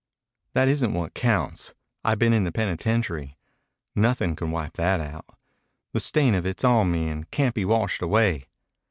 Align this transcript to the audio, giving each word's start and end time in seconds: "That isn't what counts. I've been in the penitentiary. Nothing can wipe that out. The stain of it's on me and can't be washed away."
"That 0.53 0.67
isn't 0.67 0.95
what 0.95 1.13
counts. 1.13 1.75
I've 2.03 2.17
been 2.17 2.33
in 2.33 2.43
the 2.43 2.51
penitentiary. 2.51 3.35
Nothing 3.95 4.35
can 4.35 4.49
wipe 4.49 4.73
that 4.73 4.99
out. 4.99 5.25
The 5.93 5.99
stain 5.99 6.33
of 6.33 6.43
it's 6.43 6.63
on 6.63 6.89
me 6.89 7.07
and 7.07 7.29
can't 7.29 7.53
be 7.53 7.65
washed 7.65 8.01
away." 8.01 8.47